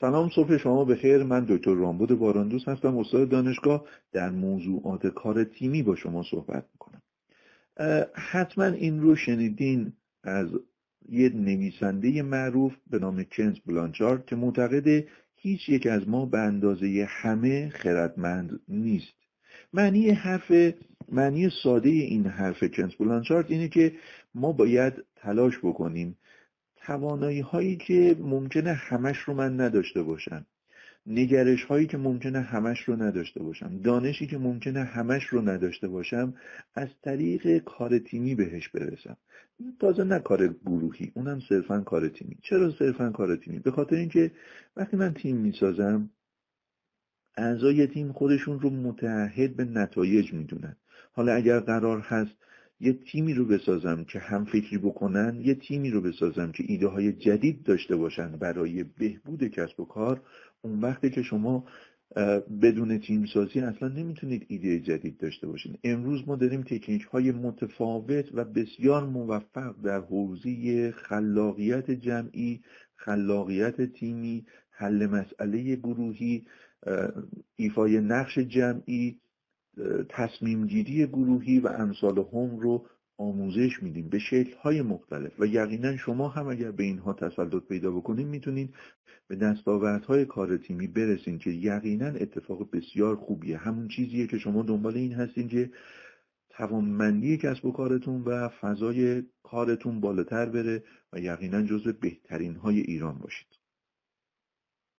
[0.00, 1.22] سلام صبح شما بخیر.
[1.22, 3.84] من دکتر رامبود باراندوس هستم استاد دانشگاه.
[4.12, 7.02] در موضوعات کار تیمی با شما صحبت می‌کنم.
[8.14, 10.48] حتما این رو شنیدین از
[11.08, 17.06] یه نویسنده معروف به نام کنز بلانچارد که معتقده هیچ یک از ما به اندازه
[17.08, 19.14] همه خردمند نیست.
[19.72, 20.52] معنی حرف
[21.12, 23.92] معنی ساده این حرف کنز بلانچارد اینه که
[24.34, 26.18] ما باید تلاش بکنیم
[26.86, 30.46] توانایی هایی که ممکنه همش رو من نداشته باشم
[31.06, 33.78] نگرش هایی که ممکنه همش رو نداشته باشم.
[33.82, 36.34] دانشی که ممکنه همش رو نداشته باشم
[36.74, 39.16] از طریق کار تیمی بهش برسم.
[39.80, 42.38] تازه نه کار گروهی اونم صرفا کار تیمی.
[42.42, 44.30] چرا صرفا کار تیمی؟ به خاطر اینکه
[44.76, 46.10] وقتی من تیم می‌سازم
[47.36, 50.76] اعضای تیم خودشون رو متعهد به نتایج می‌دونن.
[51.12, 52.36] حالا اگر قرار هست
[52.80, 57.12] یه تیمی رو بسازم که هم فکری بکنن یه تیمی رو بسازم که ایده های
[57.12, 60.22] جدید داشته باشن برای بهبود کسب و کار.
[60.62, 61.64] اون وقتی که شما
[62.62, 65.78] بدون تیم سازی اصلا نمی‌تونید ایده جدید داشته باشین.
[65.84, 72.60] امروز ما داریم تکنیک های متفاوت و بسیار موفق در حوزه خلاقیت جمعی
[72.96, 76.46] خلاقیت تیمی حل مسئله گروهی
[77.56, 79.20] ایفای نقش جمعی
[80.08, 82.86] تصمیم گیری گروهی و امثال هم رو
[83.18, 87.90] آموزش میدیم به شکل های مختلف و یقینا شما هم اگر به اینها تسلط پیدا
[87.90, 88.74] بکنید می‌تونید
[89.28, 93.56] به دستاوردهای کار تیمی برسین که یقینا اتفاق بسیار خوبیه.
[93.56, 95.70] همون چیزیه که شما دنبال این هستین که
[96.50, 100.82] توانمندی کسب و کارتون و فضای کارتون بالاتر بره
[101.12, 103.65] و یقینا جزو بهترین های ایران باشید.